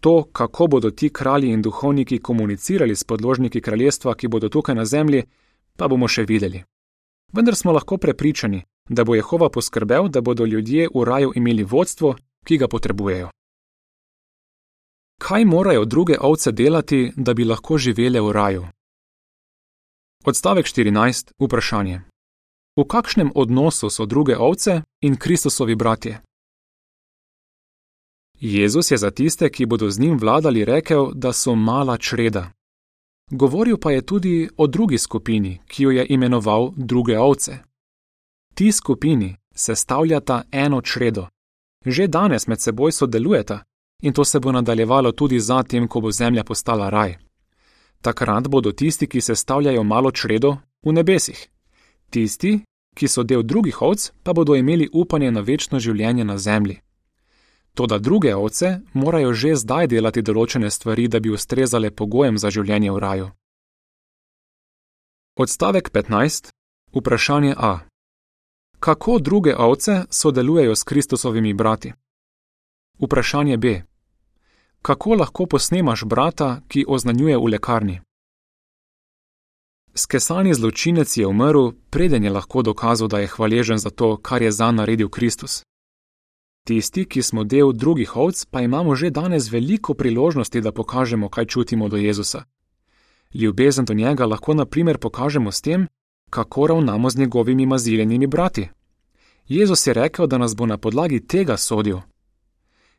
To, 0.00 0.24
kako 0.32 0.66
bodo 0.66 0.90
ti 0.90 1.08
kralji 1.08 1.48
in 1.48 1.62
duhovniki 1.62 2.18
komunicirali 2.18 2.96
s 2.96 3.04
podložniki 3.04 3.60
kraljestva, 3.60 4.14
ki 4.14 4.28
bodo 4.28 4.48
tukaj 4.48 4.74
na 4.74 4.84
zemlji, 4.84 5.22
pa 5.76 5.88
bomo 5.88 6.08
še 6.08 6.22
videli. 6.22 6.62
Vendar 7.32 7.56
smo 7.56 7.72
lahko 7.72 7.96
prepričani, 7.96 8.62
da 8.88 9.04
bo 9.04 9.14
Jehova 9.14 9.48
poskrbel, 9.50 10.08
da 10.08 10.20
bodo 10.20 10.44
ljudje 10.44 10.88
v 10.94 11.04
raju 11.04 11.32
imeli 11.34 11.64
vodstvo, 11.64 12.14
ki 12.44 12.58
ga 12.58 12.68
potrebujejo. 12.68 13.30
Kaj 15.18 15.44
morajo 15.44 15.84
druge 15.84 16.16
ovce 16.20 16.52
delati, 16.52 17.12
da 17.16 17.34
bi 17.34 17.44
lahko 17.44 17.78
živele 17.78 18.20
v 18.20 18.32
raju? 18.32 18.66
Odstavek 20.24 20.66
14. 20.66 21.32
Vprašanje. 21.38 22.00
V 22.76 22.84
kakšnem 22.84 23.32
odnosu 23.34 23.90
so 23.90 24.06
druge 24.06 24.36
ovce 24.36 24.82
in 25.00 25.16
Kristusovi 25.16 25.74
bratje? 25.74 26.20
Jezus 28.40 28.90
je 28.90 28.98
za 28.98 29.10
tiste, 29.10 29.50
ki 29.50 29.66
bodo 29.66 29.90
z 29.90 29.98
njim 29.98 30.18
vladali, 30.18 30.64
rekel, 30.64 31.10
da 31.14 31.32
so 31.32 31.54
mala 31.54 31.98
čreda. 31.98 32.52
Govoril 33.30 33.76
pa 33.78 33.90
je 33.90 34.06
tudi 34.06 34.48
o 34.56 34.66
drugi 34.66 34.98
skupini, 34.98 35.60
ki 35.66 35.82
jo 35.82 35.90
je 35.90 36.06
imenoval 36.08 36.72
druge 36.76 37.18
ovce. 37.18 37.58
Ti 38.54 38.72
skupini 38.72 39.36
sestavljata 39.54 40.42
eno 40.52 40.80
čredo. 40.80 41.26
Že 41.86 42.06
danes 42.06 42.46
med 42.46 42.60
seboj 42.60 42.92
sodelujeta 42.92 43.64
in 44.02 44.12
to 44.12 44.24
se 44.24 44.40
bo 44.40 44.52
nadaljevalo 44.52 45.12
tudi 45.12 45.40
zatem, 45.40 45.88
ko 45.88 46.00
bo 46.00 46.10
zemlja 46.10 46.44
postala 46.44 46.90
raj. 46.90 47.18
Takrat 48.00 48.48
bodo 48.48 48.72
tisti, 48.72 49.06
ki 49.06 49.20
sestavljajo 49.20 49.82
malo 49.82 50.10
čredo, 50.10 50.56
v 50.82 50.92
nebesih. 50.92 51.48
Tisti, 52.10 52.60
ki 52.94 53.08
so 53.08 53.22
del 53.22 53.42
drugih 53.42 53.82
ovc, 53.82 54.10
pa 54.22 54.32
bodo 54.32 54.54
imeli 54.54 54.88
upanje 54.92 55.30
na 55.30 55.40
večno 55.40 55.78
življenje 55.78 56.24
na 56.24 56.38
zemlji. 56.38 56.80
Toda 57.74 57.98
druge 57.98 58.34
ovce 58.34 58.80
morajo 58.92 59.32
že 59.32 59.54
zdaj 59.54 59.86
delati 59.86 60.22
določene 60.22 60.70
stvari, 60.70 61.08
da 61.08 61.20
bi 61.20 61.30
ustrezale 61.30 61.90
pogojem 61.90 62.38
za 62.38 62.50
življenje 62.50 62.90
v 62.90 62.98
raju. 62.98 63.28
Odstavek 65.38 65.90
15. 65.90 66.50
Vprašanje 66.94 67.54
A. 67.56 67.78
Kako 68.80 69.18
druge 69.18 69.54
ovce 69.54 70.04
sodelujejo 70.10 70.74
s 70.76 70.82
Kristusovimi 70.82 71.54
brati? 71.54 71.92
Vprašanje 72.98 73.56
B. 73.56 73.82
Kako 74.82 75.14
lahko 75.14 75.46
posnemaš 75.46 76.04
brata, 76.04 76.60
ki 76.68 76.84
oznanjuje 76.88 77.36
v 77.36 77.44
lekarni? 77.44 78.00
Skesani 79.94 80.54
zločinec 80.54 81.16
je 81.16 81.26
umrl, 81.26 81.72
preden 81.90 82.24
je 82.24 82.30
lahko 82.30 82.62
dokazal, 82.62 83.08
da 83.08 83.18
je 83.18 83.26
hvaležen 83.26 83.78
za 83.78 83.90
to, 83.90 84.16
kar 84.16 84.42
je 84.42 84.52
za 84.52 84.70
naredil 84.72 85.08
Kristus. 85.08 85.62
Tisti, 86.64 87.04
ki 87.04 87.22
smo 87.22 87.44
del 87.44 87.72
drugih 87.72 88.16
ovc, 88.16 88.44
pa 88.50 88.60
imamo 88.60 88.94
že 88.94 89.10
danes 89.10 89.50
veliko 89.50 89.94
priložnosti, 89.94 90.60
da 90.60 90.72
pokažemo, 90.72 91.28
kaj 91.28 91.46
čutimo 91.46 91.88
do 91.88 91.96
Jezusa. 91.96 92.44
Ljubezen 93.34 93.84
do 93.84 93.94
njega 93.94 94.26
lahko 94.26 94.54
na 94.54 94.64
primer 94.64 94.98
pokažemo 94.98 95.52
s 95.52 95.60
tem, 95.60 95.86
kako 96.30 96.66
ravnamo 96.66 97.10
z 97.10 97.18
njegovimi 97.18 97.66
maziljenimi 97.66 98.26
brati. 98.26 98.68
Jezus 99.48 99.86
je 99.86 99.94
rekel, 99.94 100.26
da 100.26 100.38
nas 100.38 100.56
bo 100.56 100.66
na 100.66 100.76
podlagi 100.76 101.26
tega 101.26 101.56
sodil. 101.56 101.98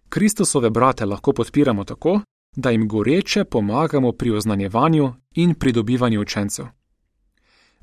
Kristusove 0.10 0.70
brate 0.70 1.06
lahko 1.06 1.34
podpiramo 1.34 1.84
tako, 1.84 2.22
da 2.56 2.70
jim 2.70 2.88
goreče 2.88 3.44
pomagamo 3.44 4.12
pri 4.12 4.32
oznanjevanju 4.32 5.13
in 5.36 5.54
pridobivanju 5.54 6.22
učencev. 6.22 6.66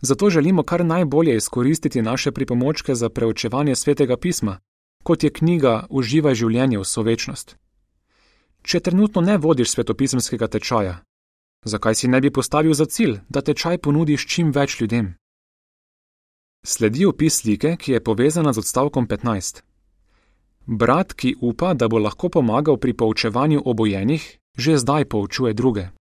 Zato 0.01 0.31
želimo 0.31 0.63
kar 0.63 0.85
najbolje 0.85 1.37
izkoristiti 1.37 2.03
naše 2.03 2.33
pripomočke 2.33 2.95
za 2.95 3.09
preučevanje 3.09 3.75
svetega 3.75 4.17
pisma, 4.17 4.59
kot 5.03 5.25
je 5.25 5.33
knjiga 5.33 5.87
Uživaj 5.91 6.35
življenje 6.35 6.79
v 6.79 6.85
sovečnost. 6.85 7.57
Če 8.63 8.81
trenutno 8.81 9.21
ne 9.21 9.39
vodiš 9.39 9.71
svetopisemskega 9.71 10.49
tečaja, 10.49 10.99
zakaj 11.65 11.95
si 11.95 12.09
ne 12.09 12.21
bi 12.21 12.31
postavil 12.31 12.75
za 12.75 12.87
cilj, 12.87 13.21
da 13.29 13.41
tečaj 13.41 13.79
ponudiš 13.79 14.27
čim 14.27 14.51
več 14.51 14.81
ljudem? 14.81 15.15
Sledi 16.67 17.07
opis 17.07 17.41
slike, 17.41 17.77
ki 17.79 17.93
je 17.93 18.03
povezana 18.03 18.53
z 18.53 18.59
odstavkom 18.59 19.07
15. 19.07 19.63
Brat, 20.67 21.15
ki 21.15 21.37
upa, 21.41 21.75
da 21.75 21.89
bo 21.89 21.99
lahko 21.99 22.29
pomagal 22.29 22.77
pri 22.77 22.93
poučevanju 22.93 23.63
obojenih, 23.65 24.39
že 24.59 24.79
zdaj 24.79 25.05
poučuje 25.07 25.55
druge. 25.55 25.95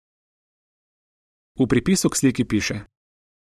V 1.59 1.67
pripisu 1.67 2.09
k 2.09 2.15
sliki 2.15 2.43
piše: 2.47 2.87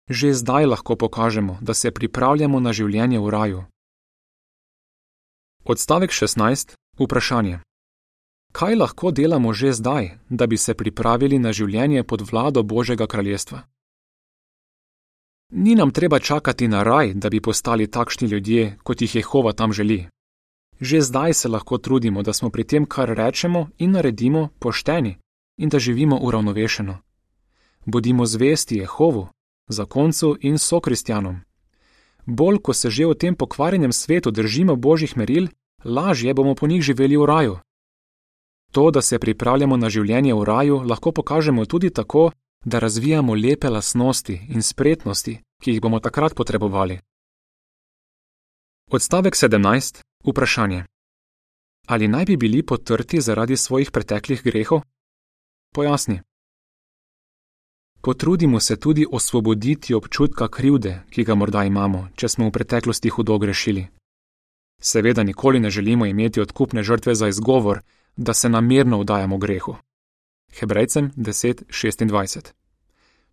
Že 0.09 0.33
zdaj 0.33 0.65
lahko 0.65 0.95
pokažemo, 0.95 1.57
da 1.61 1.73
se 1.73 1.91
pripravljamo 1.91 2.59
na 2.59 2.73
življenje 2.73 3.19
v 3.19 3.29
raju. 3.29 3.61
Odstavek 5.65 6.13
16. 6.13 6.77
Vprašanje. 6.99 7.59
Kaj 8.53 8.75
lahko 8.75 9.11
delamo 9.11 9.53
že 9.53 9.73
zdaj, 9.73 10.17
da 10.29 10.47
bi 10.47 10.57
se 10.57 10.73
pripravili 10.73 11.39
na 11.39 11.51
življenje 11.53 12.03
pod 12.03 12.21
vlado 12.21 12.63
Božjega 12.63 13.07
kraljestva? 13.07 13.65
Ni 15.51 15.75
nam 15.75 15.91
treba 15.91 16.19
čakati 16.19 16.67
na 16.67 16.83
raj, 16.83 17.13
da 17.13 17.29
bi 17.29 17.41
postali 17.41 17.89
takšni 17.91 18.27
ljudje, 18.27 18.77
kot 18.83 19.01
jih 19.01 19.15
Jehova 19.15 19.53
tam 19.53 19.73
želi. 19.73 20.05
Že 20.81 21.01
zdaj 21.01 21.33
se 21.33 21.47
lahko 21.47 21.77
trudimo, 21.77 22.23
da 22.23 22.33
smo 22.33 22.49
pri 22.49 22.63
tem, 22.63 22.85
kar 22.85 23.09
rečemo 23.09 23.67
in 23.77 23.91
naredimo, 23.91 24.49
pošteni 24.59 25.17
in 25.57 25.69
da 25.69 25.79
živimo 25.79 26.19
uravnovešeno. 26.21 26.97
Bodimo 27.85 28.25
zvesti 28.25 28.77
Jehovu, 28.77 29.27
zakoncu 29.67 30.37
in 30.41 30.57
sokristjanom. 30.57 31.41
Bolj, 32.25 32.57
ko 32.57 32.73
se 32.73 32.89
že 32.89 33.05
v 33.05 33.15
tem 33.15 33.35
pokvarjenem 33.35 33.91
svetu 33.91 34.31
držimo 34.31 34.75
božjih 34.75 35.17
meril, 35.17 35.47
lažje 35.83 36.33
bomo 36.33 36.55
po 36.55 36.67
njih 36.67 36.81
živeli 36.81 37.17
v 37.17 37.25
raju. 37.25 37.57
To, 38.71 38.91
da 38.91 39.01
se 39.01 39.19
pripravljamo 39.19 39.77
na 39.77 39.89
življenje 39.89 40.33
v 40.33 40.43
raju, 40.43 40.81
lahko 40.85 41.11
pokažemo 41.11 41.65
tudi 41.65 41.89
tako, 41.89 42.31
da 42.65 42.79
razvijamo 42.79 43.33
lepe 43.33 43.69
lasnosti 43.69 44.41
in 44.49 44.61
spretnosti, 44.61 45.39
ki 45.61 45.71
jih 45.71 45.81
bomo 45.81 45.99
takrat 45.99 46.35
potrebovali. 46.35 46.99
Odstavek 48.91 49.35
17. 49.35 50.01
Vprašanje. 50.25 50.83
Ali 51.87 52.07
naj 52.07 52.25
bi 52.25 52.37
bili 52.37 52.65
potrti 52.65 53.21
zaradi 53.21 53.57
svojih 53.57 53.91
preteklih 53.91 54.43
grehov? 54.43 54.81
Pojasni. 55.73 56.21
Potrudimo 58.01 58.59
se 58.59 58.79
tudi 58.79 59.05
osvoboditi 59.11 59.93
občutka 59.93 60.47
krivde, 60.47 61.01
ki 61.09 61.23
ga 61.23 61.35
morda 61.35 61.63
imamo, 61.63 62.07
če 62.15 62.29
smo 62.29 62.47
v 62.47 62.51
preteklosti 62.51 63.09
hudo 63.09 63.37
grešili. 63.37 63.87
Seveda 64.81 65.23
nikoli 65.23 65.59
ne 65.59 65.69
želimo 65.69 66.05
imeti 66.05 66.41
odkupne 66.41 66.83
žrtve 66.83 67.15
za 67.15 67.27
izgovor, 67.27 67.81
da 68.15 68.33
se 68.33 68.49
namerno 68.49 68.99
vdajamo 68.99 69.37
grehu. 69.37 69.75
Hebrejcem 70.59 71.11
10:26. 71.15 72.53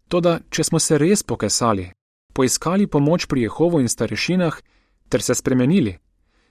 Toda, 0.09 0.41
če 0.51 0.65
smo 0.65 0.79
se 0.79 0.99
res 0.99 1.23
pokesali, 1.23 1.91
poiskali 2.33 2.87
pomoč 2.87 3.27
pri 3.27 3.43
Jehovu 3.43 3.81
in 3.81 3.89
starešinah 3.89 4.61
ter 5.09 5.23
se 5.23 5.35
spremenili, 5.35 5.99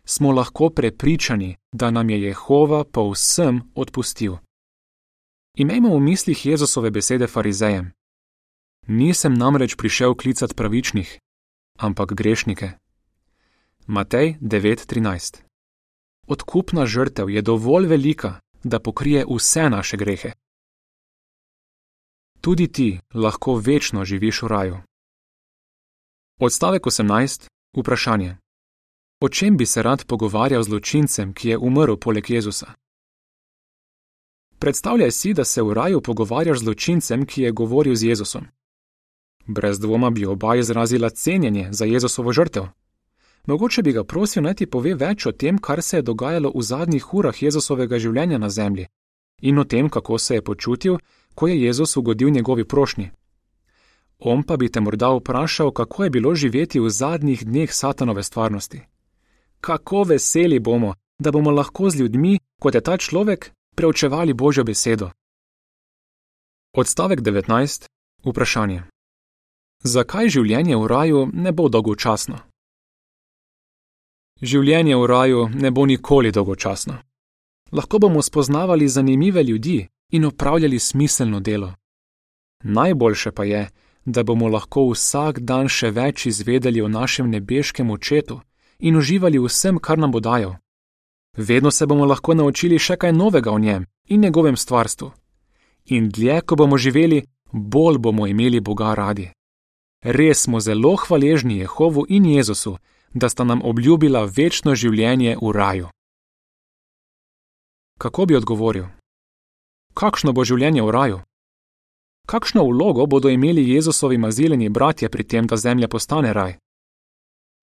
smo 0.05 0.31
lahko 0.31 0.69
prepričani, 0.69 1.55
da 1.71 1.91
nam 1.91 2.09
je 2.09 2.21
Jehova 2.21 2.83
povsem 2.83 3.61
odpustil. 3.75 4.37
Imejmo 5.57 5.95
v 5.95 5.99
mislih 5.99 6.45
Jezusove 6.45 6.91
besede 6.91 7.27
farizejem: 7.27 7.91
Nisem 8.87 9.33
namreč 9.33 9.75
prišel 9.75 10.15
klicat 10.15 10.55
pravičnih, 10.55 11.19
ampak 11.79 12.13
grešnike. 12.13 12.71
Matej 13.87 14.37
9:13 14.41 15.41
Odkupna 16.27 16.85
žrtev 16.85 17.29
je 17.29 17.41
dovolj 17.41 17.87
velika, 17.87 18.39
da 18.63 18.79
pokrije 18.79 19.25
vse 19.29 19.69
naše 19.69 19.97
grehe. 19.97 20.31
Tudi 22.41 22.71
ti 22.71 22.99
lahko 23.13 23.55
večno 23.55 24.05
živiš 24.05 24.41
v 24.41 24.47
raju. 24.47 24.77
Odstavek 26.39 26.83
18. 26.83 27.47
Vprašanje. 27.77 28.37
O 29.25 29.29
čem 29.29 29.57
bi 29.57 29.65
se 29.65 29.83
rad 29.83 30.05
pogovarjal 30.05 30.63
z 30.63 30.65
zločincem, 30.65 31.33
ki 31.33 31.49
je 31.49 31.57
umrl 31.57 31.95
poleg 31.97 32.29
Jezusa? 32.29 32.67
Predstavljaj 34.59 35.11
si, 35.11 35.33
da 35.33 35.43
se 35.43 35.61
v 35.61 35.73
raju 35.73 36.01
pogovarjaš 36.01 36.59
z 36.59 36.63
zločincem, 36.63 37.25
ki 37.25 37.41
je 37.41 37.51
govoril 37.51 37.95
z 37.95 38.03
Jezusom. 38.03 38.45
Brez 39.47 39.79
dvoma 39.79 40.09
bi 40.09 40.25
oba 40.25 40.55
izrazila 40.55 41.09
cenjenje 41.09 41.67
za 41.71 41.85
Jezusovo 41.85 42.33
žrtev. 42.33 42.63
Mogoče 43.47 43.81
bi 43.81 43.91
ga 43.91 44.03
prosil 44.03 44.43
naj 44.43 44.53
ti 44.53 44.65
pove 44.65 44.93
več 44.93 45.25
o 45.25 45.31
tem, 45.31 45.57
kar 45.57 45.81
se 45.81 45.97
je 45.97 46.01
dogajalo 46.01 46.51
v 46.55 46.61
zadnjih 46.61 47.13
urah 47.13 47.43
Jezusovega 47.43 47.99
življenja 47.99 48.37
na 48.37 48.49
zemlji, 48.49 48.87
in 49.41 49.59
o 49.59 49.63
tem, 49.63 49.89
kako 49.89 50.17
se 50.17 50.35
je 50.35 50.41
počutil, 50.41 50.99
ko 51.33 51.47
je 51.47 51.61
Jezus 51.61 51.97
ugodil 51.97 52.29
njegovi 52.29 52.63
prošnji. 52.63 53.09
On 54.19 54.43
pa 54.43 54.57
bi 54.57 54.69
te 54.69 54.79
morda 54.79 55.09
vprašal, 55.09 55.71
kako 55.71 56.03
je 56.03 56.09
bilo 56.09 56.35
živeti 56.35 56.79
v 56.79 56.89
zadnjih 56.89 57.45
dneh 57.45 57.73
satanove 57.73 58.23
stvarnosti. 58.23 58.81
Kako 59.65 60.03
veseli 60.03 60.59
bomo, 60.59 60.93
da 61.19 61.31
bomo 61.31 61.51
lahko 61.51 61.89
z 61.89 61.99
ljudmi, 61.99 62.39
kot 62.61 62.75
je 62.75 62.81
ta 62.81 62.97
človek, 62.97 63.51
preučevali 63.75 64.33
Božjo 64.33 64.63
besedo. 64.63 65.09
Odstavek 66.77 67.19
19. 67.19 67.87
Vprašanje. 68.25 68.83
Zakaj 69.83 70.29
življenje 70.29 70.77
v 70.77 70.87
raju 70.87 71.25
ne 71.33 71.51
bo 71.51 71.65
dolgočasno? 71.69 72.37
Življenje 74.41 74.95
v 75.01 75.07
raju 75.07 75.49
ne 75.49 75.71
bo 75.71 75.85
nikoli 75.85 76.31
dolgočasno. 76.31 77.01
Lahko 77.71 77.99
bomo 77.99 78.21
spoznavali 78.21 78.87
zanimive 78.87 79.43
ljudi 79.43 79.87
in 80.11 80.25
opravljali 80.25 80.79
smiselno 80.79 81.39
delo. 81.39 81.73
Najboljše 82.63 83.31
pa 83.31 83.43
je, 83.43 83.69
da 84.05 84.23
bomo 84.23 84.47
lahko 84.47 84.91
vsak 84.91 85.39
dan 85.39 85.67
še 85.67 85.89
več 85.91 86.25
izvedeli 86.25 86.81
o 86.81 86.87
našem 86.87 87.29
nebeškem 87.29 87.89
očetu 87.89 88.41
in 88.79 88.97
uživali 88.97 89.39
vsem, 89.39 89.79
kar 89.79 89.97
nam 89.97 90.11
bo 90.11 90.19
dajal. 90.19 90.55
Vedno 91.37 91.71
se 91.71 91.85
bomo 91.85 92.05
lahko 92.05 92.33
naučili 92.33 92.79
še 92.79 92.97
kaj 92.97 93.13
novega 93.13 93.51
o 93.51 93.59
njem 93.59 93.85
in 94.07 94.21
njegovem 94.21 94.57
stvarstvu. 94.57 95.11
In 95.85 96.09
dlje, 96.09 96.41
ko 96.41 96.55
bomo 96.55 96.77
živeli, 96.77 97.25
bolj 97.51 97.97
bomo 97.97 98.27
imeli 98.27 98.59
Boga 98.59 98.93
radi. 98.93 99.31
Res 100.03 100.41
smo 100.43 100.59
zelo 100.59 100.95
hvaležni 100.95 101.57
Jehovu 101.57 102.05
in 102.09 102.25
Jezusu, 102.25 102.77
da 103.13 103.29
sta 103.29 103.43
nam 103.43 103.61
obljubila 103.63 104.25
večno 104.25 104.75
življenje 104.75 105.37
v 105.41 105.51
raju. 105.51 105.87
Kako 107.99 108.25
bi 108.25 108.35
odgovoril? 108.35 108.85
Kakšno 109.93 110.33
bo 110.33 110.43
življenje 110.43 110.83
v 110.83 110.91
raju? 110.91 111.19
Kakšno 112.27 112.65
vlogo 112.65 113.05
bodo 113.05 113.29
imeli 113.29 113.69
Jezusovi 113.69 114.17
mazileni 114.17 114.69
bratje 114.69 115.09
pri 115.09 115.23
tem, 115.23 115.47
da 115.47 115.57
zemlja 115.57 115.87
postane 115.87 116.33
raj? 116.33 116.57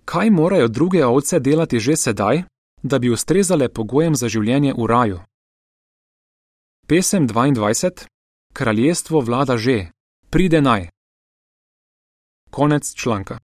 Kaj 0.05 0.31
morajo 0.31 0.69
druge 0.69 1.07
ovce 1.07 1.41
delati 1.41 1.79
že 1.81 1.97
sedaj, 1.97 2.43
da 2.83 2.99
bi 2.99 3.11
ustrezale 3.11 3.69
pogojem 3.69 4.15
za 4.15 4.29
življenje 4.29 4.75
v 4.79 4.87
raju? 4.87 5.21
Pesem 6.87 7.29
22: 7.29 8.07
Kraljestvo 8.53 9.21
vlada 9.21 9.57
že, 9.57 9.91
pride 10.31 10.61
naj. 10.61 10.89
Konec 12.51 12.95
članka. 12.95 13.39